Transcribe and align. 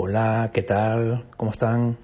Hola, 0.00 0.52
¿qué 0.54 0.62
tal? 0.62 1.24
¿Cómo 1.36 1.50
están? 1.50 1.96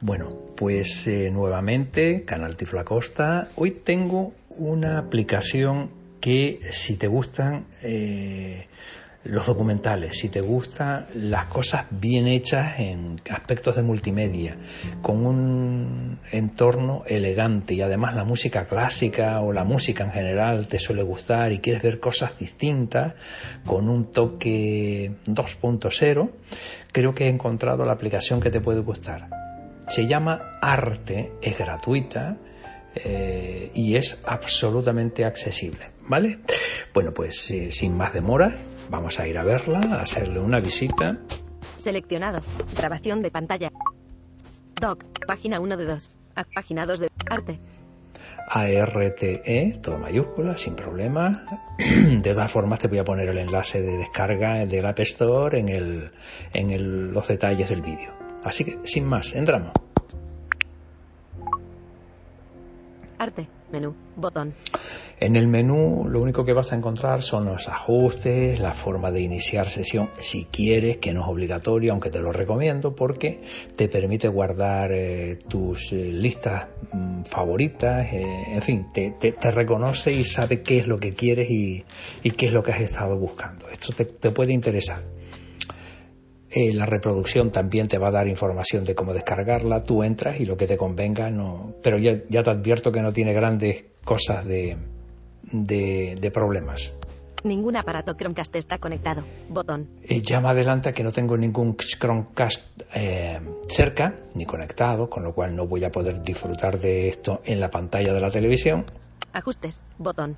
Bueno, 0.00 0.30
pues 0.56 1.06
eh, 1.06 1.30
nuevamente, 1.30 2.24
Canal 2.24 2.56
Tiflo 2.56 2.80
Acosta. 2.80 3.48
Hoy 3.56 3.72
tengo 3.72 4.32
una 4.56 4.98
aplicación 4.98 5.90
que 6.18 6.60
si 6.70 6.96
te 6.96 7.08
gustan 7.08 7.66
eh, 7.82 8.68
los 9.24 9.46
documentales, 9.46 10.18
si 10.18 10.28
te 10.28 10.40
gustan 10.40 11.06
las 11.14 11.46
cosas 11.46 11.86
bien 11.90 12.26
hechas 12.26 12.78
en 12.78 13.20
aspectos 13.30 13.76
de 13.76 13.82
multimedia, 13.82 14.56
con 15.00 15.24
un 15.24 16.18
entorno 16.30 17.04
elegante 17.06 17.74
y 17.74 17.82
además 17.82 18.14
la 18.14 18.24
música 18.24 18.64
clásica 18.66 19.40
o 19.40 19.52
la 19.52 19.64
música 19.64 20.04
en 20.04 20.12
general 20.12 20.66
te 20.66 20.78
suele 20.78 21.02
gustar 21.02 21.52
y 21.52 21.60
quieres 21.60 21.82
ver 21.82 22.00
cosas 22.00 22.36
distintas 22.38 23.14
con 23.64 23.88
un 23.88 24.10
toque 24.10 25.12
2.0, 25.26 26.30
creo 26.90 27.14
que 27.14 27.26
he 27.26 27.28
encontrado 27.28 27.84
la 27.84 27.92
aplicación 27.92 28.40
que 28.40 28.50
te 28.50 28.60
puede 28.60 28.80
gustar. 28.80 29.28
Se 29.88 30.06
llama 30.06 30.58
Arte, 30.60 31.32
es 31.42 31.58
gratuita, 31.58 32.38
eh, 32.94 33.70
y 33.74 33.96
es 33.96 34.20
absolutamente 34.24 35.24
accesible, 35.24 35.90
¿vale? 36.08 36.40
Bueno, 36.92 37.12
pues 37.14 37.50
eh, 37.50 37.72
sin 37.72 37.96
más 37.96 38.12
demora, 38.12 38.52
vamos 38.90 39.18
a 39.18 39.26
ir 39.26 39.38
a 39.38 39.44
verla, 39.44 39.78
a 39.78 40.02
hacerle 40.02 40.40
una 40.40 40.60
visita. 40.60 41.18
Seleccionado. 41.76 42.40
Grabación 42.76 43.22
de 43.22 43.30
pantalla. 43.30 43.70
Doc. 44.80 45.04
Página 45.26 45.60
1 45.60 45.76
de 45.76 45.84
2. 45.84 46.10
Página 46.54 46.86
2 46.86 47.00
de 47.00 47.08
arte. 47.30 47.60
ARTE, 48.48 49.78
todo 49.82 49.98
mayúscula, 49.98 50.56
sin 50.56 50.74
problema. 50.74 51.46
De 51.78 52.34
todas 52.34 52.50
formas, 52.50 52.80
te 52.80 52.88
voy 52.88 52.98
a 52.98 53.04
poner 53.04 53.28
el 53.28 53.38
enlace 53.38 53.80
de 53.80 53.96
descarga 53.96 54.66
del 54.66 54.84
App 54.84 55.00
Store 55.00 55.58
en, 55.58 55.68
el, 55.68 56.10
en 56.52 56.70
el, 56.70 57.12
los 57.12 57.28
detalles 57.28 57.70
del 57.70 57.80
vídeo. 57.80 58.12
Así 58.44 58.64
que, 58.64 58.78
sin 58.84 59.06
más, 59.06 59.34
entramos. 59.34 59.72
Arte, 63.18 63.46
menú, 63.72 63.94
botón. 64.16 64.54
En 65.18 65.36
el 65.36 65.48
menú 65.48 66.08
lo 66.08 66.20
único 66.20 66.44
que 66.44 66.52
vas 66.52 66.72
a 66.72 66.76
encontrar 66.76 67.22
son 67.22 67.46
los 67.46 67.68
ajustes, 67.68 68.60
la 68.60 68.72
forma 68.72 69.10
de 69.10 69.20
iniciar 69.20 69.68
sesión, 69.68 70.10
si 70.20 70.44
quieres, 70.46 70.98
que 70.98 71.12
no 71.12 71.22
es 71.22 71.28
obligatorio, 71.28 71.92
aunque 71.92 72.10
te 72.10 72.20
lo 72.20 72.32
recomiendo 72.32 72.94
porque 72.94 73.40
te 73.76 73.88
permite 73.88 74.28
guardar 74.28 74.92
eh, 74.92 75.38
tus 75.48 75.92
eh, 75.92 76.10
listas 76.12 76.68
mm, 76.92 77.22
favoritas, 77.22 78.12
eh, 78.12 78.24
en 78.52 78.62
fin, 78.62 78.86
te, 78.92 79.14
reconoce 79.50 80.12
y 80.12 80.24
sabe 80.24 80.62
qué 80.62 80.78
es 80.78 80.86
lo 80.86 80.98
que 80.98 81.12
quieres 81.12 81.50
y, 81.50 81.84
qué 82.36 82.46
es 82.46 82.52
lo 82.52 82.62
que 82.62 82.72
has 82.72 82.80
estado 82.80 83.18
buscando. 83.18 83.68
Esto 83.68 83.92
te 83.94 84.30
puede 84.30 84.52
interesar. 84.52 85.02
Eh, 86.54 86.74
la 86.74 86.84
reproducción 86.84 87.50
también 87.50 87.88
te 87.88 87.96
va 87.96 88.08
a 88.08 88.10
dar 88.10 88.28
información 88.28 88.84
de 88.84 88.94
cómo 88.94 89.14
descargarla, 89.14 89.84
tú 89.84 90.02
entras 90.02 90.38
y 90.38 90.44
lo 90.44 90.54
que 90.54 90.66
te 90.66 90.76
convenga, 90.76 91.30
no, 91.30 91.72
pero 91.82 91.96
ya, 91.98 92.20
ya 92.28 92.42
te 92.42 92.50
advierto 92.50 92.92
que 92.92 93.00
no 93.00 93.10
tiene 93.10 93.32
grandes 93.32 93.86
cosas 94.04 94.44
de, 94.44 94.76
de, 95.50 96.14
de 96.20 96.30
problemas. 96.30 96.94
Ningún 97.44 97.76
aparato 97.76 98.14
Chromecast 98.14 98.54
está 98.54 98.76
conectado. 98.76 99.22
Botón. 99.48 99.88
Eh, 100.02 100.20
ya 100.20 100.40
me 100.40 100.50
adelanta 100.50 100.92
que 100.92 101.02
no 101.02 101.10
tengo 101.10 101.38
ningún 101.38 101.74
Chromecast 101.74 102.82
eh, 102.94 103.40
cerca 103.66 104.14
ni 104.34 104.44
conectado, 104.44 105.08
con 105.08 105.24
lo 105.24 105.32
cual 105.32 105.56
no 105.56 105.66
voy 105.66 105.84
a 105.84 105.90
poder 105.90 106.22
disfrutar 106.22 106.78
de 106.78 107.08
esto 107.08 107.40
en 107.44 107.60
la 107.60 107.70
pantalla 107.70 108.12
de 108.12 108.20
la 108.20 108.30
televisión. 108.30 108.84
Ajustes. 109.32 109.82
Botón. 109.96 110.36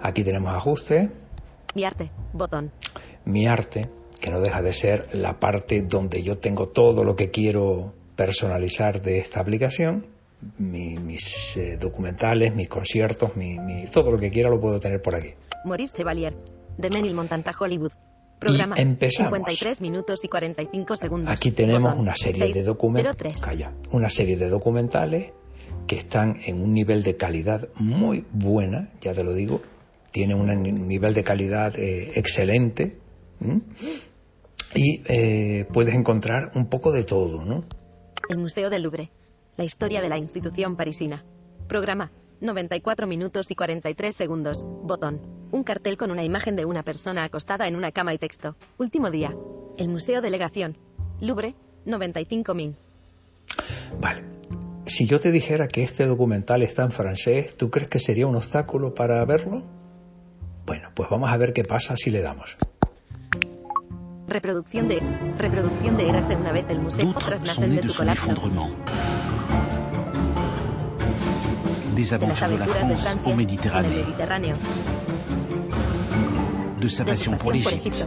Aquí 0.00 0.24
tenemos 0.24 0.54
ajuste. 0.54 1.10
Mi 1.74 1.84
arte. 1.84 2.10
Botón. 2.32 2.70
Mi 3.26 3.46
arte 3.46 3.99
que 4.20 4.30
no 4.30 4.40
deja 4.40 4.62
de 4.62 4.72
ser 4.72 5.08
la 5.12 5.40
parte 5.40 5.82
donde 5.82 6.22
yo 6.22 6.38
tengo 6.38 6.68
todo 6.68 7.04
lo 7.04 7.16
que 7.16 7.30
quiero 7.30 7.92
personalizar 8.16 9.00
de 9.00 9.18
esta 9.18 9.40
aplicación, 9.40 10.06
mi, 10.58 10.96
mis 10.96 11.56
eh, 11.56 11.76
documentales, 11.78 12.54
mis 12.54 12.68
conciertos, 12.68 13.36
mi, 13.36 13.58
mi, 13.58 13.86
todo 13.86 14.10
lo 14.10 14.18
que 14.18 14.30
quiera 14.30 14.50
lo 14.50 14.60
puedo 14.60 14.78
tener 14.78 15.00
por 15.00 15.14
aquí. 15.14 15.30
Maurice 15.64 15.94
Chevalier, 15.94 16.34
de 16.76 16.90
Menil 16.90 17.14
Montanta 17.14 17.52
Hollywood. 17.58 17.92
Programa 18.38 18.74
y 18.78 18.82
empezamos. 18.82 19.32
53 19.32 19.80
minutos 19.82 20.24
y 20.24 20.28
45 20.28 20.96
segundos. 20.96 21.30
Aquí 21.30 21.50
tenemos 21.50 21.94
una 21.98 22.14
serie 22.14 22.44
6, 22.44 22.54
de 22.54 22.62
documentales, 22.62 23.16
03. 23.16 23.40
calla, 23.42 23.72
una 23.92 24.08
serie 24.08 24.36
de 24.38 24.48
documentales 24.48 25.32
que 25.86 25.96
están 25.96 26.38
en 26.46 26.62
un 26.62 26.72
nivel 26.72 27.02
de 27.02 27.16
calidad 27.16 27.68
muy 27.76 28.24
buena, 28.32 28.90
ya 29.02 29.12
te 29.12 29.24
lo 29.24 29.34
digo, 29.34 29.60
tienen 30.10 30.40
un 30.40 30.62
nivel 30.88 31.12
de 31.14 31.22
calidad 31.22 31.78
eh, 31.78 32.12
excelente. 32.14 32.96
¿m? 33.40 33.60
Y 34.74 35.02
eh, 35.06 35.66
puedes 35.72 35.94
encontrar 35.94 36.52
un 36.54 36.68
poco 36.68 36.92
de 36.92 37.02
todo, 37.04 37.44
¿no? 37.44 37.64
El 38.28 38.38
Museo 38.38 38.70
del 38.70 38.82
Louvre. 38.82 39.10
La 39.56 39.64
historia 39.64 40.00
de 40.00 40.08
la 40.08 40.18
institución 40.18 40.76
parisina. 40.76 41.24
Programa. 41.68 42.12
94 42.40 43.06
minutos 43.06 43.50
y 43.50 43.54
43 43.54 44.14
segundos. 44.14 44.64
Botón. 44.82 45.20
Un 45.50 45.64
cartel 45.64 45.96
con 45.96 46.10
una 46.10 46.24
imagen 46.24 46.56
de 46.56 46.64
una 46.64 46.82
persona 46.82 47.24
acostada 47.24 47.66
en 47.68 47.76
una 47.76 47.92
cama 47.92 48.14
y 48.14 48.18
texto. 48.18 48.56
Último 48.78 49.10
día. 49.10 49.34
El 49.76 49.88
Museo 49.88 50.20
Delegación. 50.20 50.78
Louvre. 51.20 51.54
95.000. 51.86 52.74
Vale. 54.00 54.24
Si 54.86 55.06
yo 55.06 55.20
te 55.20 55.30
dijera 55.30 55.68
que 55.68 55.82
este 55.82 56.06
documental 56.06 56.62
está 56.62 56.84
en 56.84 56.90
francés, 56.90 57.56
¿tú 57.56 57.70
crees 57.70 57.88
que 57.88 57.98
sería 57.98 58.26
un 58.26 58.36
obstáculo 58.36 58.94
para 58.94 59.24
verlo? 59.24 59.62
Bueno, 60.66 60.90
pues 60.94 61.08
vamos 61.10 61.30
a 61.30 61.36
ver 61.36 61.52
qué 61.52 61.64
pasa 61.64 61.96
si 61.96 62.10
le 62.10 62.22
damos. 62.22 62.56
Reproducción 64.30 64.86
de. 64.86 65.02
Reproducción 65.38 65.96
de 65.96 66.08
Érase 66.08 66.36
una 66.36 66.52
vez 66.52 66.64
el 66.68 66.80
museo. 66.80 67.08
Otras 67.10 67.42
nacen 67.42 67.74
de 67.74 67.82
su 67.82 67.92
colapso. 67.92 68.32
Des 71.96 72.12
aventures 72.12 72.48
de 72.48 72.58
la 72.58 72.64
aventuras 72.64 72.88
de 72.88 72.96
France 72.96 73.18
au 73.24 73.26
en 73.26 73.30
el 73.30 73.36
Méditerranée, 73.36 73.88
Mediterráneo. 73.88 74.56
de 76.80 76.88
sa 76.88 77.04
passion 77.04 77.32
pour 77.36 77.50
pasión 77.50 77.64
por 77.64 77.72
l'Égypte 77.72 77.88
Egipto. 77.88 78.06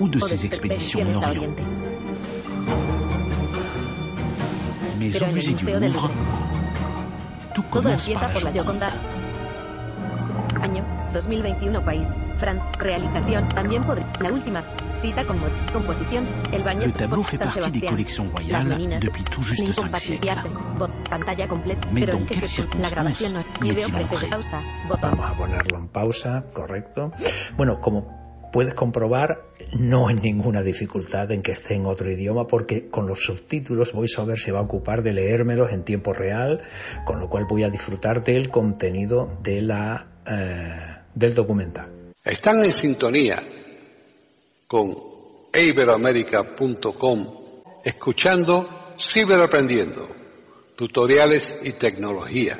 ou 0.00 0.08
de 0.08 0.16
O 0.16 0.20
de 0.20 0.26
ses 0.26 0.38
sus 0.38 0.46
expéditions 0.46 1.00
expediciones 1.00 1.16
en 1.18 1.22
Orient. 1.22 1.42
Oriente. 1.42 1.62
Mais 4.98 5.22
au 5.22 5.26
musée 5.34 5.52
du 5.52 5.64
Museo 5.66 5.80
del 5.80 5.92
Louvre, 5.92 6.10
tout 7.54 7.62
todo 7.62 7.82
commence 7.82 8.08
par 8.08 8.32
la 8.32 8.40
la. 8.40 8.52
Gioconda. 8.52 8.88
Año 10.62 10.82
2021 11.12 11.82
país. 11.82 12.25
Fran. 12.38 12.60
Realización. 12.78 13.48
También 13.48 13.82
podría. 13.82 14.10
La 14.20 14.32
última. 14.32 14.64
Cita 15.02 15.24
con 15.24 15.38
composición. 15.72 16.26
El 16.52 16.62
baño. 16.62 16.86
Le 16.86 16.92
tableau 16.92 17.22
fait 17.22 17.36
San 17.38 17.48
partie 17.48 17.60
des 17.62 17.70
Sebastián. 17.70 17.92
collections 17.94 18.30
Las 18.30 18.64
royales 18.64 18.66
meninas. 18.66 19.00
depuis 19.04 19.24
tout 19.24 19.42
juste 19.42 19.64
cinq 19.66 19.68
Incompatibilidad. 19.78 20.42
siècles. 20.42 20.78
Bot. 20.78 20.90
Pantalla 21.10 21.48
completa. 21.48 21.88
Mais 21.90 22.04
Pero 22.04 22.12
dans 22.12 22.20
en 22.22 22.26
qué 22.26 22.34
quelles 22.34 22.50
circunstancias 22.50 22.90
la 22.90 22.96
grabación 22.96 23.32
no 23.34 23.74
circonstances 23.74 24.30
pausa. 24.30 24.60
Vamos 25.02 25.26
a 25.30 25.34
ponerlo 25.36 25.78
en 25.78 25.88
pausa, 25.88 26.44
correcto. 26.52 27.12
Bueno, 27.56 27.80
como 27.80 28.26
puedes 28.52 28.74
comprobar, 28.74 29.38
no 29.78 30.08
hay 30.08 30.14
ninguna 30.14 30.62
dificultad 30.62 31.30
en 31.32 31.42
que 31.42 31.52
esté 31.52 31.74
en 31.74 31.84
otro 31.84 32.10
idioma 32.10 32.46
porque 32.46 32.88
con 32.88 33.06
los 33.06 33.22
subtítulos 33.24 33.92
VoiceOver 33.92 34.38
se 34.38 34.50
va 34.52 34.60
a 34.60 34.62
ocupar 34.62 35.02
de 35.02 35.12
leérmelos 35.12 35.72
en 35.72 35.84
tiempo 35.84 36.12
real, 36.14 36.62
con 37.04 37.20
lo 37.20 37.28
cual 37.28 37.44
voy 37.48 37.64
a 37.64 37.68
disfrutar 37.70 38.22
del 38.24 38.48
contenido 38.48 39.28
de 39.42 39.60
la, 39.62 40.06
eh, 40.26 41.02
del 41.14 41.34
documental. 41.34 41.90
Están 42.26 42.64
en 42.64 42.72
sintonía 42.72 43.40
con 44.66 44.92
eiberoamerica.com, 45.52 47.26
escuchando 47.84 48.68
Ciberaprendiendo, 48.98 50.08
tutoriales 50.74 51.56
y 51.62 51.74
tecnología. 51.74 52.58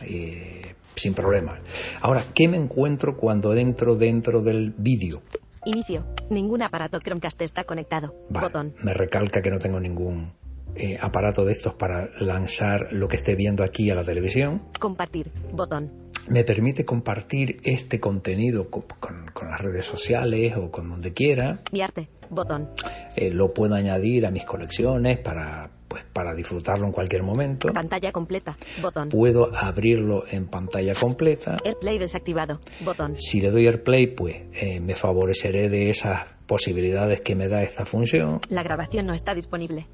Eh, 0.00 0.74
sin 0.94 1.12
problema. 1.12 1.60
Ahora, 2.00 2.24
¿qué 2.34 2.48
me 2.48 2.56
encuentro 2.56 3.18
cuando 3.18 3.52
entro 3.52 3.96
dentro 3.96 4.40
del 4.40 4.72
vídeo? 4.78 5.20
Inicio. 5.66 6.06
Ningún 6.30 6.62
aparato 6.62 6.98
Chromecast 6.98 7.42
está 7.42 7.64
conectado. 7.64 8.14
Vale, 8.30 8.46
Botón. 8.46 8.74
Me 8.82 8.94
recalca 8.94 9.42
que 9.42 9.50
no 9.50 9.58
tengo 9.58 9.78
ningún 9.78 10.32
eh, 10.74 10.96
aparato 11.00 11.44
de 11.44 11.52
estos 11.52 11.74
para 11.74 12.08
lanzar 12.20 12.88
lo 12.92 13.08
que 13.08 13.16
esté 13.16 13.34
viendo 13.34 13.62
aquí 13.62 13.90
a 13.90 13.94
la 13.94 14.04
televisión. 14.04 14.62
Compartir. 14.78 15.30
Botón. 15.52 15.90
Me 16.28 16.42
permite 16.44 16.84
compartir 16.84 17.58
este 17.62 18.00
contenido 18.00 18.68
co- 18.70 18.84
con, 19.00 19.26
con 19.32 19.48
las 19.48 19.60
redes 19.60 19.86
sociales 19.86 20.54
o 20.56 20.70
con 20.70 20.88
donde 20.88 21.12
quiera. 21.12 21.60
Mi 21.72 21.80
arte. 21.82 22.08
Botón. 22.28 22.68
Eh, 23.14 23.30
lo 23.30 23.54
puedo 23.54 23.74
añadir 23.76 24.26
a 24.26 24.32
mis 24.32 24.44
colecciones 24.44 25.18
para, 25.20 25.70
pues, 25.86 26.02
para 26.12 26.34
disfrutarlo 26.34 26.86
en 26.86 26.92
cualquier 26.92 27.22
momento. 27.22 27.68
Pantalla 27.72 28.10
completa. 28.10 28.56
Botón. 28.82 29.08
Puedo 29.08 29.54
abrirlo 29.54 30.24
en 30.28 30.46
pantalla 30.48 30.94
completa. 30.94 31.56
AirPlay 31.64 31.98
desactivado. 31.98 32.58
Botón. 32.84 33.14
Si 33.14 33.40
le 33.40 33.50
doy 33.52 33.66
AirPlay, 33.68 34.16
pues 34.16 34.36
eh, 34.60 34.80
me 34.80 34.96
favoreceré 34.96 35.68
de 35.68 35.90
esas 35.90 36.26
posibilidades 36.46 37.20
que 37.20 37.36
me 37.36 37.46
da 37.46 37.62
esta 37.62 37.86
función. 37.86 38.40
La 38.48 38.64
grabación 38.64 39.06
no 39.06 39.14
está 39.14 39.32
disponible. 39.34 39.86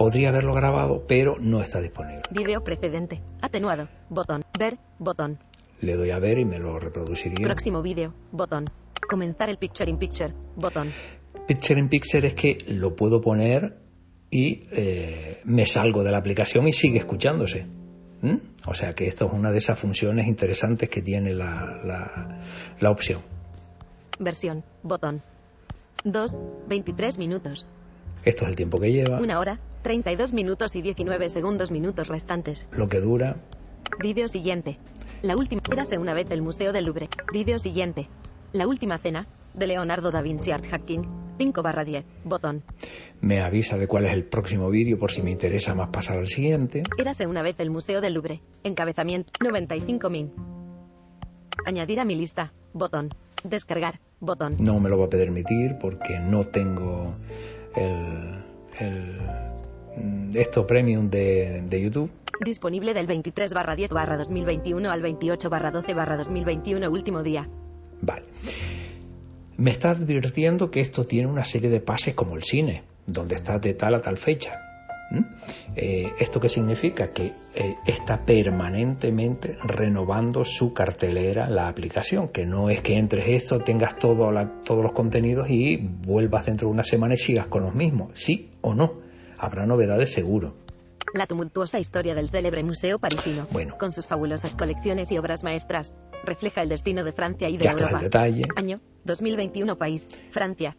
Podría 0.00 0.30
haberlo 0.30 0.54
grabado, 0.54 1.04
pero 1.06 1.36
no 1.38 1.60
está 1.60 1.78
disponible. 1.78 2.22
Video 2.30 2.64
precedente. 2.64 3.20
Atenuado. 3.42 3.86
Botón. 4.08 4.46
Ver. 4.58 4.78
Botón. 4.98 5.38
Le 5.82 5.94
doy 5.94 6.08
a 6.08 6.18
ver 6.18 6.38
y 6.38 6.46
me 6.46 6.58
lo 6.58 6.78
reproduciría. 6.78 7.44
Próximo 7.44 7.82
vídeo. 7.82 8.14
Botón. 8.32 8.64
Comenzar 9.10 9.50
el 9.50 9.58
Picture 9.58 9.90
in 9.90 9.98
Picture. 9.98 10.32
Botón. 10.56 10.90
Picture 11.46 11.78
in 11.78 11.90
Picture 11.90 12.26
es 12.26 12.32
que 12.32 12.56
lo 12.68 12.96
puedo 12.96 13.20
poner 13.20 13.76
y 14.30 14.68
eh, 14.72 15.42
me 15.44 15.66
salgo 15.66 16.02
de 16.02 16.12
la 16.12 16.16
aplicación 16.16 16.66
y 16.66 16.72
sigue 16.72 17.00
escuchándose. 17.00 17.66
¿Mm? 18.22 18.36
O 18.68 18.72
sea 18.72 18.94
que 18.94 19.06
esto 19.06 19.26
es 19.26 19.34
una 19.34 19.50
de 19.50 19.58
esas 19.58 19.78
funciones 19.78 20.26
interesantes 20.28 20.88
que 20.88 21.02
tiene 21.02 21.34
la, 21.34 21.78
la, 21.84 22.40
la 22.80 22.90
opción. 22.90 23.20
Versión. 24.18 24.64
Botón. 24.82 25.20
2. 26.04 26.38
23 26.68 27.18
minutos. 27.18 27.66
Esto 28.24 28.44
es 28.44 28.50
el 28.50 28.56
tiempo 28.56 28.78
que 28.78 28.92
lleva, 28.92 29.20
Una 29.20 29.38
hora. 29.38 29.60
32 29.82 30.32
minutos 30.32 30.76
y 30.76 30.82
19 30.82 31.30
segundos 31.30 31.70
minutos 31.70 32.08
restantes. 32.08 32.68
lo 32.72 32.88
que 32.88 33.00
dura. 33.00 33.36
Vídeo 34.00 34.28
siguiente. 34.28 34.78
La 35.22 35.36
última. 35.36 35.60
Érase 35.70 35.98
una 35.98 36.14
vez 36.14 36.30
el 36.30 36.42
Museo 36.42 36.72
del 36.72 36.84
Louvre. 36.86 37.08
Vídeo 37.32 37.58
siguiente. 37.58 38.08
La 38.52 38.66
última 38.66 38.98
cena. 38.98 39.26
De 39.54 39.66
Leonardo 39.66 40.10
da 40.10 40.22
Vinci 40.22 40.52
Art 40.52 40.64
Hacking. 40.66 41.02
5 41.38 41.62
barra 41.62 41.84
10. 41.84 42.04
Botón. 42.24 42.62
Me 43.20 43.40
avisa 43.40 43.76
de 43.76 43.86
cuál 43.88 44.06
es 44.06 44.12
el 44.12 44.24
próximo 44.24 44.70
vídeo 44.70 44.98
por 44.98 45.10
si 45.10 45.22
me 45.22 45.30
interesa 45.30 45.74
más 45.74 45.90
pasar 45.90 46.18
al 46.18 46.26
siguiente. 46.26 46.82
Érase 46.98 47.26
una 47.26 47.42
vez 47.42 47.56
el 47.58 47.70
Museo 47.70 48.00
del 48.00 48.14
Louvre. 48.14 48.40
Encabezamiento. 48.62 49.32
95.000. 49.40 50.30
Añadir 51.66 52.00
a 52.00 52.04
mi 52.04 52.14
lista. 52.14 52.52
Botón. 52.72 53.08
Descargar. 53.44 54.00
Botón. 54.20 54.54
No 54.60 54.78
me 54.80 54.88
lo 54.88 54.98
va 54.98 55.06
a 55.06 55.10
permitir 55.10 55.76
porque 55.80 56.18
no 56.20 56.44
tengo 56.44 57.16
el, 57.74 58.44
el 58.78 59.18
esto 60.34 60.66
premium 60.66 61.08
de, 61.10 61.62
de 61.68 61.82
YouTube. 61.82 62.10
Disponible 62.44 62.94
del 62.94 63.06
23 63.06 63.52
barra 63.52 63.76
10 63.76 63.90
barra 63.90 64.16
2021 64.16 64.90
al 64.90 65.02
28 65.02 65.50
barra 65.50 65.70
12 65.70 65.94
barra 65.94 66.16
2021 66.16 66.88
último 66.90 67.22
día. 67.22 67.48
Vale. 68.00 68.22
Me 69.58 69.70
está 69.72 69.90
advirtiendo 69.90 70.70
que 70.70 70.80
esto 70.80 71.04
tiene 71.04 71.28
una 71.28 71.44
serie 71.44 71.68
de 71.68 71.80
pases 71.80 72.14
como 72.14 72.34
el 72.36 72.42
cine, 72.44 72.84
donde 73.06 73.34
está 73.34 73.58
de 73.58 73.74
tal 73.74 73.94
a 73.94 74.00
tal 74.00 74.16
fecha. 74.16 74.52
¿Mm? 75.10 75.24
Eh, 75.76 76.12
¿Esto 76.18 76.40
qué 76.40 76.48
significa? 76.48 77.12
Que 77.12 77.26
eh, 77.54 77.74
está 77.86 78.20
permanentemente 78.20 79.58
renovando 79.64 80.44
su 80.44 80.72
cartelera 80.72 81.50
la 81.50 81.68
aplicación, 81.68 82.28
que 82.28 82.46
no 82.46 82.70
es 82.70 82.80
que 82.80 82.96
entres 82.96 83.28
esto, 83.28 83.58
tengas 83.58 83.98
todo 83.98 84.30
la- 84.30 84.62
todos 84.64 84.82
los 84.82 84.92
contenidos 84.92 85.50
y 85.50 85.76
vuelvas 85.76 86.46
dentro 86.46 86.68
de 86.68 86.74
una 86.74 86.84
semana 86.84 87.14
y 87.14 87.18
sigas 87.18 87.48
con 87.48 87.64
los 87.64 87.74
mismos. 87.74 88.12
Sí 88.14 88.50
o 88.62 88.72
no. 88.74 88.99
Habrá 89.40 89.64
novedades 89.66 90.12
seguro. 90.12 90.54
La 91.14 91.26
tumultuosa 91.26 91.80
historia 91.80 92.14
del 92.14 92.28
célebre 92.30 92.62
museo 92.62 92.98
parisino, 92.98 93.46
Bueno. 93.50 93.76
con 93.78 93.90
sus 93.90 94.06
fabulosas 94.06 94.54
colecciones 94.54 95.10
y 95.10 95.18
obras 95.18 95.42
maestras, 95.42 95.94
refleja 96.24 96.62
el 96.62 96.68
destino 96.68 97.02
de 97.02 97.12
Francia 97.12 97.48
y 97.48 97.56
de 97.56 97.64
Ya 97.64 97.70
está 97.70 97.84
el 97.84 97.88
Europa. 97.90 98.02
detalle. 98.04 98.42
Año 98.54 98.80
2021 99.04 99.76
país, 99.76 100.06
Francia. 100.30 100.76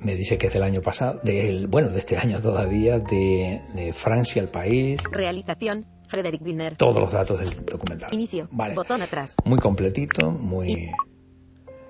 Me 0.00 0.14
dice 0.16 0.38
que 0.38 0.46
es 0.46 0.52
del 0.54 0.62
año 0.62 0.80
pasado, 0.80 1.20
del, 1.22 1.66
bueno, 1.66 1.90
de 1.90 1.98
este 1.98 2.16
año 2.16 2.40
todavía, 2.40 2.98
de, 2.98 3.60
de 3.74 3.92
Francia, 3.92 4.40
el 4.42 4.48
país, 4.48 5.00
Realización, 5.12 5.86
Frederick 6.08 6.40
Wiener. 6.42 6.76
todos 6.76 6.96
los 7.00 7.12
datos 7.12 7.38
del 7.38 7.64
documental. 7.66 8.12
Inicio, 8.14 8.48
Vale. 8.50 8.74
botón 8.74 9.02
atrás. 9.02 9.34
Muy 9.44 9.58
completito, 9.58 10.30
muy... 10.30 10.90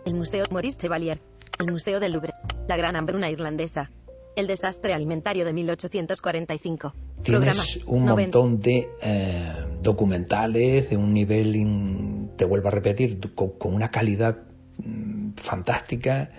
El 0.04 0.14
Museo 0.14 0.42
Maurice 0.50 0.78
Chevalier. 0.78 1.20
El 1.58 1.70
Museo 1.70 2.00
del 2.00 2.12
Louvre. 2.12 2.32
La 2.66 2.76
Gran 2.76 2.96
Hambruna 2.96 3.30
Irlandesa. 3.30 3.90
El 4.38 4.46
desastre 4.46 4.92
alimentario 4.94 5.44
de 5.44 5.52
1845. 5.52 6.94
Tienes 7.24 7.80
un 7.86 8.04
90. 8.06 8.38
montón 8.38 8.60
de 8.60 8.88
eh, 9.02 9.52
documentales 9.82 10.90
de 10.90 10.96
un 10.96 11.12
nivel, 11.12 11.56
in- 11.56 12.30
te 12.36 12.44
vuelvo 12.44 12.68
a 12.68 12.70
repetir, 12.70 13.18
con, 13.34 13.50
con 13.58 13.74
una 13.74 13.90
calidad 13.90 14.38
mm, 14.78 15.30
fantástica. 15.36 16.30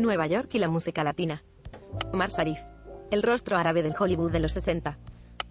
Nueva 0.00 0.26
York 0.26 0.48
y 0.54 0.58
la 0.58 0.68
música 0.68 1.04
latina. 1.04 1.44
Omar 2.12 2.30
Sharif. 2.30 2.58
El 3.12 3.22
rostro 3.22 3.56
árabe 3.56 3.82
del 3.84 3.94
Hollywood 3.96 4.32
de 4.32 4.40
los 4.40 4.52
60. 4.52 4.98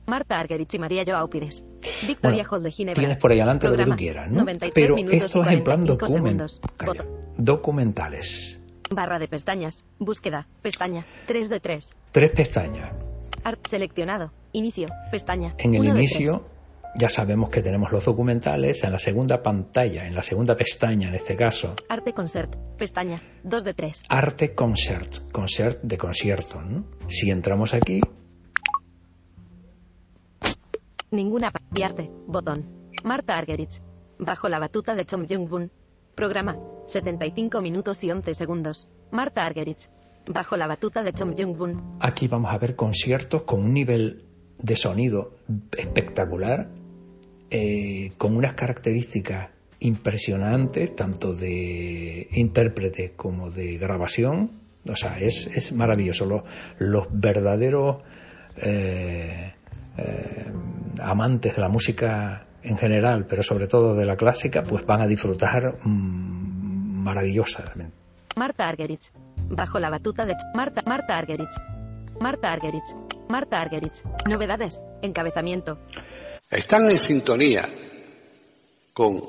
Marta 0.07 0.39
Argerich 0.39 0.73
y 0.73 0.79
María 0.79 1.03
Joao 1.07 1.29
Pires. 1.29 1.63
Victoria 2.05 2.43
Bueno, 2.43 2.49
Hall 2.51 2.63
de 2.63 2.71
Ginebra. 2.71 2.99
Tienes 2.99 3.17
por 3.17 3.31
ahí 3.31 3.39
adelante 3.39 3.67
lo 3.67 3.71
que 3.71 3.75
Programa, 3.77 3.95
tú 3.95 3.99
quieras, 3.99 4.29
¿no? 4.29 4.39
93 4.39 4.73
Pero 4.73 4.97
esto 5.09 5.43
es 5.43 5.51
en 5.53 5.63
plan 5.63 5.85
45 5.85 6.05
document- 6.05 7.05
documentales. 7.37 8.56
Barra 8.89 9.19
de 9.19 9.27
pestañas. 9.27 9.83
Búsqueda. 9.99 10.47
Pestaña. 10.61 11.05
3 11.27 11.49
de 11.49 11.59
3. 11.59 11.95
Tres 12.11 12.31
pestañas. 12.31 12.93
Art 13.43 13.65
seleccionado. 13.67 14.31
Inicio. 14.53 14.87
Pestaña. 15.11 15.55
En 15.57 15.75
el 15.75 15.85
inicio 15.85 16.47
ya 16.99 17.09
sabemos 17.09 17.49
que 17.51 17.61
tenemos 17.61 17.91
los 17.91 18.05
documentales, 18.05 18.83
en 18.83 18.91
la 18.91 18.97
segunda 18.97 19.43
pantalla, 19.43 20.07
en 20.07 20.15
la 20.15 20.23
segunda 20.23 20.55
pestaña 20.55 21.09
en 21.09 21.15
este 21.15 21.35
caso. 21.35 21.75
Arte 21.89 22.13
concert. 22.13 22.55
Pestaña. 22.77 23.21
2 23.43 23.63
de 23.63 23.73
3. 23.73 24.03
arte 24.09 24.55
concert, 24.55 25.31
concert 25.31 25.79
de 25.83 25.97
concierto. 25.97 26.59
¿no? 26.61 26.85
Si 27.07 27.29
entramos 27.29 27.73
aquí, 27.73 27.99
Ninguna 31.11 31.51
pa- 31.51 31.61
y 31.73 31.83
arte. 31.83 32.09
Botón. 32.27 32.65
Marta 33.03 33.37
Argerich. 33.37 33.81
Bajo 34.19 34.49
la 34.49 34.59
batuta 34.59 34.95
de 34.95 35.05
Chom 35.05 35.25
Jung-bun. 35.27 35.71
Programa. 36.17 36.57
75 36.87 37.61
minutos 37.61 38.03
y 38.03 38.09
11 38.09 38.33
segundos. 38.33 38.87
Marta 39.11 39.45
Argerich. 39.45 39.87
Bajo 40.25 40.57
la 40.57 40.65
batuta 40.65 41.03
de 41.03 41.13
Chom 41.13 41.35
Jung-bun. 41.35 41.99
aquí 41.99 42.27
vamos 42.27 42.51
a 42.51 42.57
ver 42.57 42.75
conciertos 42.75 43.43
con 43.43 43.63
un 43.63 43.71
nivel 43.71 44.25
de 44.57 44.75
sonido 44.75 45.35
espectacular, 45.77 46.69
eh, 47.51 48.13
con 48.17 48.35
unas 48.35 48.55
características 48.55 49.49
impresionantes, 49.79 50.95
tanto 50.95 51.35
de 51.35 52.27
intérprete 52.31 53.13
como 53.15 53.51
de 53.51 53.77
grabación. 53.77 54.53
O 54.89 54.95
sea, 54.95 55.19
es, 55.19 55.71
maravilloso. 55.71 56.25
Los, 56.25 56.41
los 56.79 57.07
verdaderos 57.11 57.97
eh, 58.57 59.53
eh, 59.97 60.45
amantes 60.99 61.55
de 61.55 61.61
la 61.61 61.69
música 61.69 62.46
en 62.67 62.77
general, 62.77 63.25
pero 63.27 63.41
sobre 63.43 63.67
todo 63.67 63.95
de 63.95 64.05
la 64.05 64.15
clásica, 64.15 64.63
pues 64.63 64.85
van 64.85 65.01
a 65.01 65.07
disfrutar 65.07 65.79
mm, 65.83 67.03
maravillosamente. 67.03 67.95
Marta 68.35 68.67
Argerich. 68.67 69.11
Bajo 69.49 69.79
la 69.79 69.89
batuta 69.89 70.25
de 70.25 70.35
Marta 70.53 70.81
Marta 70.85 71.17
Argerich. 71.17 71.49
Marta 72.19 72.51
Argerich. 72.51 72.83
Marta 73.29 73.61
Argerich. 73.61 74.03
Novedades. 74.27 74.81
Encabezamiento. 75.01 75.79
Están 76.49 76.89
en 76.89 76.99
sintonía 76.99 77.67
con 78.93 79.19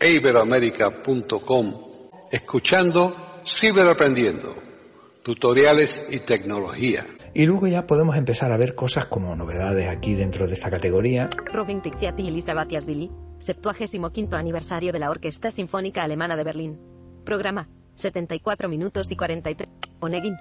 iberoamerica.com, 0.00 1.74
escuchando 2.30 3.42
Ciberaprendiendo, 3.46 4.54
tutoriales 5.22 6.02
y 6.10 6.20
tecnología. 6.20 7.06
Y 7.34 7.46
luego 7.46 7.66
ya 7.66 7.86
podemos 7.86 8.16
empezar 8.16 8.50
a 8.52 8.56
ver 8.56 8.74
cosas 8.74 9.06
como 9.06 9.34
novedades 9.36 9.88
aquí 9.88 10.14
dentro 10.14 10.46
de 10.46 10.54
esta 10.54 10.70
categoría. 10.70 11.28
Robin 11.52 11.80
Tiziati 11.80 12.22
y 12.26 12.30
Lisa 12.30 12.54
Batiasvili. 12.54 13.10
75 13.40 14.34
aniversario 14.36 14.92
de 14.92 14.98
la 14.98 15.10
Orquesta 15.10 15.50
Sinfónica 15.50 16.02
Alemana 16.02 16.36
de 16.36 16.44
Berlín. 16.44 16.78
Programa. 17.24 17.68
74 17.94 18.68
minutos 18.68 19.10
y 19.12 19.16
43. 19.16 19.68
Onegin. 20.00 20.36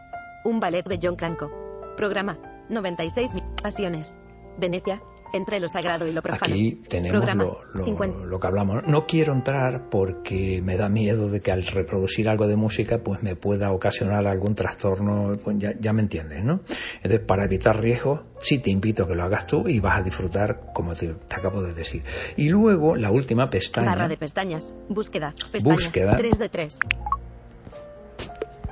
Un 0.46 0.60
ballet 0.60 0.84
de 0.88 1.00
John 1.02 1.16
Cranko. 1.16 1.52
Programa. 1.98 2.38
96 2.70 3.34
mi- 3.34 3.44
Pasiones. 3.62 4.16
Venecia. 4.60 5.02
Entre 5.34 5.60
lo 5.60 5.68
sagrado 5.68 6.08
y 6.08 6.14
lo 6.14 6.22
profano. 6.22 6.54
Aquí 6.54 6.82
tenemos 6.88 7.22
lo, 7.36 7.60
lo- 7.74 7.86
50. 7.86 8.26
lo 8.26 8.40
que 8.40 8.48
hablamos. 8.48 8.84
No 8.88 9.06
quiero 9.06 9.34
entrar 9.34 9.90
porque 9.90 10.62
me 10.64 10.78
da 10.78 10.88
miedo 10.90 11.30
de 11.30 11.42
que 11.42 11.52
al 11.52 11.66
reproducir 11.66 12.30
algo 12.30 12.48
de 12.48 12.56
música 12.56 13.00
pues 13.04 13.22
me 13.22 13.36
pueda 13.36 13.72
ocasionar 13.72 14.26
algún 14.26 14.56
trastorno, 14.56 15.38
pues 15.44 15.58
ya, 15.60 15.74
ya 15.80 15.92
me 15.94 16.02
entiendes, 16.02 16.44
¿no? 16.44 16.62
Entonces, 17.04 17.20
para 17.28 17.44
evitar 17.46 17.80
riesgos, 17.82 18.22
sí 18.40 18.60
te 18.60 18.70
invito 18.70 19.04
a 19.04 19.08
que 19.08 19.16
lo 19.16 19.24
hagas 19.24 19.46
tú 19.48 19.68
y 19.68 19.80
vas 19.80 20.00
a 20.00 20.04
disfrutar 20.04 20.72
como 20.74 20.94
te, 20.94 21.08
te 21.08 21.36
acabo 21.36 21.62
de 21.62 21.74
decir. 21.74 22.04
Y 22.38 22.50
luego, 22.50 22.96
la 22.96 23.12
última 23.12 23.50
pestaña, 23.50 23.88
Barra 23.90 24.08
de 24.08 24.18
pestañas. 24.18 24.74
Búsqueda. 24.90 25.34
Pestaña. 25.52 25.74
Búsqueda. 25.76 26.16
3 26.18 26.40
de 26.40 26.50
3. 26.50 26.78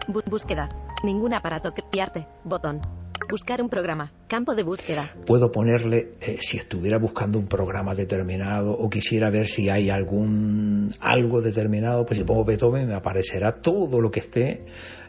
Bu- 0.07 0.23
búsqueda. 0.29 0.69
Ningún 1.03 1.33
aparato 1.33 1.73
que 1.73 1.81
piarte. 1.83 2.25
Botón. 2.43 2.79
Buscar 3.29 3.61
un 3.61 3.69
programa. 3.69 4.11
Campo 4.27 4.55
de 4.55 4.63
búsqueda. 4.63 5.11
puedo 5.25 5.51
ponerle, 5.51 6.13
eh, 6.21 6.37
si 6.39 6.57
estuviera 6.57 6.97
buscando 6.97 7.39
un 7.39 7.47
programa 7.47 7.95
determinado 7.95 8.71
o 8.71 8.89
quisiera 8.89 9.29
ver 9.29 9.47
si 9.47 9.69
hay 9.69 9.89
algún 9.89 10.89
algo 10.99 11.41
determinado, 11.41 12.05
pues 12.05 12.17
si 12.19 12.23
pongo 12.23 12.45
Beethoven 12.45 12.87
me 12.87 12.95
aparecerá 12.95 13.53
todo 13.53 14.01
lo 14.01 14.11
que 14.11 14.19
esté 14.19 14.65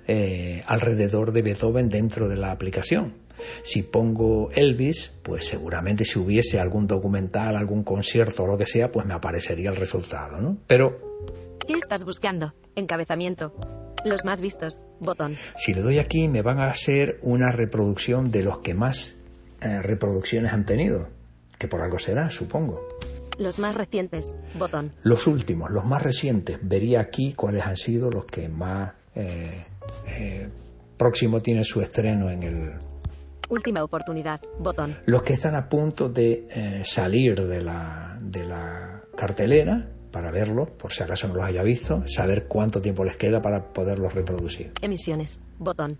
eh, 0.06 0.62
alrededor 0.66 1.32
de 1.32 1.42
Beethoven 1.42 1.88
dentro 1.88 2.28
de 2.28 2.37
la 2.37 2.52
aplicación. 2.52 3.14
Si 3.62 3.82
pongo 3.82 4.50
Elvis, 4.52 5.12
pues 5.23 5.46
seguramente 5.46 6.04
si 6.04 6.18
hubiese 6.18 6.58
algún 6.58 6.87
documental, 6.87 7.56
algún 7.56 7.85
concierto 7.85 8.44
o 8.44 8.46
lo 8.46 8.56
que 8.56 8.66
sea, 8.66 8.90
pues 8.90 9.06
me 9.06 9.14
aparecería 9.14 9.70
el 9.70 9.76
resultado, 9.76 10.40
¿no? 10.40 10.56
Pero 10.66 11.16
¿Qué 11.66 11.75
estás 11.75 12.04
buscando? 12.04 12.54
Encabezamiento. 12.76 13.52
Los 14.07 14.25
más 14.25 14.41
vistos. 14.41 14.81
Botón. 15.01 15.37
si 15.57 15.75
le 15.75 15.83
doy 15.83 15.99
aquí 15.99 16.29
me 16.29 16.41
van 16.41 16.61
a 16.61 16.71
hacer 16.71 17.19
una 17.23 17.51
reproducción 17.51 18.31
de 18.31 18.43
los 18.45 18.59
que 18.59 18.73
más 18.73 19.17
eh, 19.61 19.83
reproducciones 19.83 20.53
han 20.53 20.65
tenido, 20.65 21.09
que 21.59 21.67
por 21.67 21.83
algo 21.83 21.99
será, 21.99 22.31
supongo. 22.31 22.87
Los 23.39 23.59
más 23.59 23.75
recientes. 23.75 24.33
Botón. 24.59 24.93
Los 25.03 25.27
últimos, 25.27 25.71
los 25.71 25.85
más 25.85 26.03
recientes, 26.03 26.59
vería 26.63 27.01
aquí 27.01 27.35
cuáles 27.35 27.65
han 27.65 27.77
sido 27.77 28.11
los 28.11 28.25
que 28.27 28.49
más 28.49 28.93
eh, 29.15 29.65
eh, 30.07 30.49
próximo 30.97 31.41
tienen 31.41 31.65
su 31.65 31.81
estreno 31.81 32.31
en 32.31 32.43
el... 32.45 32.73
Última 33.49 33.83
oportunidad. 33.83 34.41
Botón. 34.61 34.97
Los 35.07 35.23
que 35.23 35.33
están 35.33 35.57
a 35.57 35.69
punto 35.69 36.09
de 36.09 36.47
eh, 36.49 36.83
salir 36.85 37.47
de 37.47 37.61
la, 37.61 38.19
de 38.21 38.45
la 38.45 39.03
cartelera 39.17 39.91
para 40.16 40.30
verlos, 40.30 40.70
por 40.70 40.90
si 40.94 41.02
acaso 41.02 41.28
no 41.28 41.35
los 41.35 41.44
haya 41.44 41.62
visto, 41.62 42.02
saber 42.06 42.46
cuánto 42.49 42.80
tiempo 42.80 43.04
les 43.04 43.18
queda 43.18 43.42
para 43.42 43.62
poderlos 43.75 44.14
reproducir. 44.14 44.73
Emisiones. 44.80 45.38
Botón. 45.58 45.99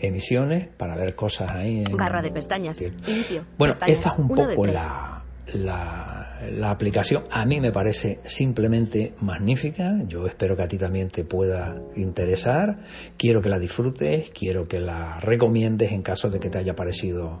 Emisiones 0.00 0.68
para 0.76 0.94
ver 0.96 1.14
cosas 1.14 1.50
ahí. 1.50 1.82
en- 1.88 1.96
Barra 1.96 2.20
de 2.20 2.30
pestañas. 2.30 2.78
Inicio. 2.80 3.44
Bueno, 3.56 3.72
Pestaña. 3.72 3.92
esta 3.94 4.12
es 4.12 4.18
un 4.18 4.28
poco 4.28 4.66
la, 4.66 5.22
la, 5.54 6.40
la 6.52 6.70
aplicación. 6.70 7.24
A 7.30 7.46
mí 7.46 7.58
me 7.58 7.72
parece 7.72 8.18
simplemente 8.26 9.14
magnífica. 9.20 9.94
Yo 10.06 10.26
espero 10.26 10.54
que 10.56 10.62
a 10.64 10.68
ti 10.68 10.76
también 10.76 11.08
te 11.08 11.24
pueda 11.24 11.80
interesar. 11.96 12.80
Quiero 13.16 13.40
que 13.40 13.48
la 13.48 13.58
disfrutes, 13.58 14.30
quiero 14.30 14.64
que 14.64 14.78
la 14.78 15.20
recomiendes 15.20 15.90
en 15.92 16.02
caso 16.02 16.28
de 16.28 16.38
que 16.38 16.50
te 16.50 16.58
haya 16.58 16.74
parecido 16.74 17.40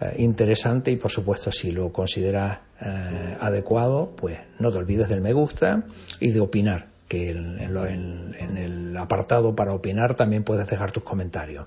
eh, 0.00 0.14
interesante 0.18 0.90
y 0.90 0.96
por 0.96 1.10
supuesto 1.10 1.50
si 1.52 1.70
lo 1.72 1.92
consideras 1.92 2.58
eh, 2.80 3.36
adecuado, 3.40 4.10
pues 4.16 4.38
no 4.58 4.70
te 4.70 4.78
olvides 4.78 5.08
del 5.08 5.20
me 5.20 5.32
gusta 5.32 5.84
y 6.20 6.30
de 6.30 6.40
opinar 6.40 6.86
que 7.08 7.30
en, 7.30 7.72
lo- 7.72 7.86
en 7.86 8.56
el 8.56 8.96
apartado 8.96 9.54
para 9.56 9.72
opinar 9.72 10.14
también 10.14 10.44
puedes 10.44 10.68
dejar 10.68 10.92
tus 10.92 11.02
comentarios. 11.04 11.66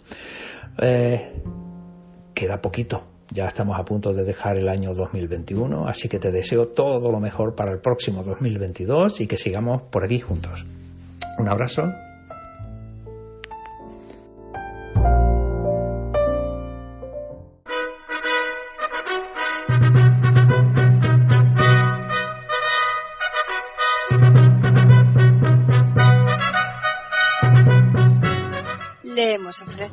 Eh, 0.78 1.32
queda 2.34 2.62
poquito. 2.62 3.04
Ya 3.34 3.48
estamos 3.48 3.80
a 3.80 3.86
punto 3.86 4.12
de 4.14 4.24
dejar 4.26 4.58
el 4.58 4.68
año 4.68 4.94
2021, 4.94 5.88
así 5.88 6.10
que 6.10 6.20
te 6.20 6.32
deseo 6.32 6.68
todo 6.68 7.12
lo 7.12 7.20
mejor 7.22 7.56
para 7.56 7.72
el 7.72 7.80
próximo 7.80 8.24
2022 8.24 9.22
y 9.22 9.28
que 9.28 9.38
sigamos 9.38 9.84
por 9.84 10.04
aquí 10.04 10.20
juntos. 10.20 10.66
Un 11.40 11.48
abrazo. 11.48 11.84